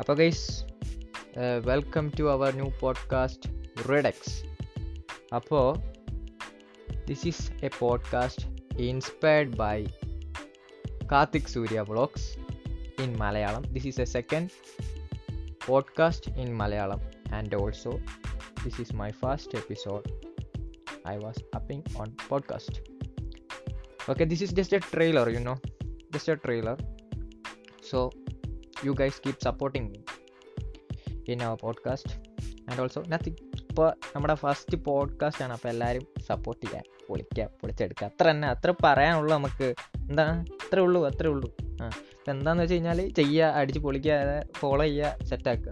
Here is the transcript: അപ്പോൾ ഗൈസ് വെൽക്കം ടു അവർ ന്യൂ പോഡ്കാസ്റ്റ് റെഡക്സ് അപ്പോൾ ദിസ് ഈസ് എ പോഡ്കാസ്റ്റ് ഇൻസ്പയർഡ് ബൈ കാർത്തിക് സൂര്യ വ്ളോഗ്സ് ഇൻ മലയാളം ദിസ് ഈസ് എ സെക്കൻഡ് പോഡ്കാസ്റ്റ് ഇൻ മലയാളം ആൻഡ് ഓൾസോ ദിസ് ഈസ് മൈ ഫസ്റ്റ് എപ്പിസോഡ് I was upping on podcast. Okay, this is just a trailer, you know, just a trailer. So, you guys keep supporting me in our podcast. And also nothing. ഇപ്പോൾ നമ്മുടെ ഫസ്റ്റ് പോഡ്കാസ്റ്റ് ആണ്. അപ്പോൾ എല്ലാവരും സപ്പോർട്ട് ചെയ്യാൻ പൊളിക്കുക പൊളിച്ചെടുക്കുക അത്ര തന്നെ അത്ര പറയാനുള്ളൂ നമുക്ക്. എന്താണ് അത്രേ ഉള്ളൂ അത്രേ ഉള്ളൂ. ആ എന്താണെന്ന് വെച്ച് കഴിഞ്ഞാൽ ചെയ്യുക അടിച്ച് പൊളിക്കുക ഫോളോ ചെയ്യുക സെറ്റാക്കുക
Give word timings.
അപ്പോൾ 0.00 0.14
ഗൈസ് 0.16 0.44
വെൽക്കം 1.64 2.12
ടു 2.18 2.24
അവർ 2.32 2.54
ന്യൂ 2.54 2.68
പോഡ്കാസ്റ്റ് 2.80 3.50
റെഡക്സ് 3.90 4.34
അപ്പോൾ 5.34 5.66
ദിസ് 7.06 7.26
ഈസ് 7.26 7.46
എ 7.62 7.70
പോഡ്കാസ്റ്റ് 7.78 8.46
ഇൻസ്പയർഡ് 8.88 9.54
ബൈ 9.56 9.76
കാർത്തിക് 11.12 11.52
സൂര്യ 11.56 11.80
വ്ളോഗ്സ് 11.80 12.30
ഇൻ 13.02 13.12
മലയാളം 13.16 13.62
ദിസ് 13.72 13.86
ഈസ് 13.86 14.00
എ 14.00 14.08
സെക്കൻഡ് 14.16 14.50
പോഡ്കാസ്റ്റ് 15.66 16.32
ഇൻ 16.44 16.50
മലയാളം 16.54 17.02
ആൻഡ് 17.34 17.56
ഓൾസോ 17.56 17.94
ദിസ് 18.64 18.80
ഈസ് 18.80 18.94
മൈ 18.94 19.10
ഫസ്റ്റ് 19.22 19.56
എപ്പിസോഡ് 19.58 20.06
I 21.04 21.18
was 21.18 21.38
upping 21.52 21.82
on 21.96 22.08
podcast. 22.30 22.80
Okay, 24.08 24.24
this 24.24 24.42
is 24.42 24.52
just 24.52 24.72
a 24.72 24.80
trailer, 24.80 25.30
you 25.30 25.40
know, 25.40 25.58
just 26.12 26.28
a 26.28 26.36
trailer. 26.36 26.76
So, 27.82 28.12
you 28.83 28.93
guys 28.93 29.13
keep 29.27 29.35
supporting 29.49 29.85
me 29.89 29.99
in 31.31 31.39
our 31.39 31.57
podcast. 31.65 32.11
And 32.69 32.81
also 32.81 33.01
nothing. 33.01 33.33
ഇപ്പോൾ 33.69 33.93
നമ്മുടെ 34.15 34.35
ഫസ്റ്റ് 34.35 34.77
പോഡ്കാസ്റ്റ് 34.77 35.43
ആണ്. 35.43 35.53
അപ്പോൾ 35.53 35.69
എല്ലാവരും 35.69 36.07
സപ്പോർട്ട് 36.27 36.65
ചെയ്യാൻ 36.65 36.83
പൊളിക്കുക 37.07 37.43
പൊളിച്ചെടുക്കുക 37.43 38.05
അത്ര 38.05 38.29
തന്നെ 38.29 38.47
അത്ര 38.47 38.73
പറയാനുള്ളൂ 38.83 39.33
നമുക്ക്. 39.33 39.75
എന്താണ് 39.95 40.41
അത്രേ 40.41 40.81
ഉള്ളൂ 40.81 41.05
അത്രേ 41.05 41.29
ഉള്ളൂ. 41.29 41.55
ആ 41.81 41.91
എന്താണെന്ന് 42.27 42.63
വെച്ച് 42.63 42.73
കഴിഞ്ഞാൽ 42.73 43.09
ചെയ്യുക 43.09 43.45
അടിച്ച് 43.45 43.79
പൊളിക്കുക 43.79 44.43
ഫോളോ 44.55 44.85
ചെയ്യുക 44.85 45.17
സെറ്റാക്കുക 45.23 45.71